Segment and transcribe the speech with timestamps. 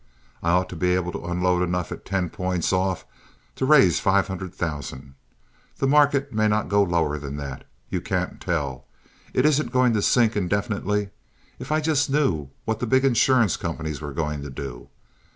[0.41, 3.05] I ought to be able to unload enough at ten points off
[3.55, 5.13] to raise five hundred thousand.
[5.77, 7.65] The market may not go lower than that.
[7.91, 8.85] You can't tell.
[9.31, 11.11] It isn't going to sink indefinitely.
[11.59, 14.89] If I just knew what the big insurance companies were going to do!